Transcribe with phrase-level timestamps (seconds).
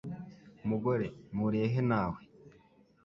[0.67, 2.19] mugore mpuriye he nawe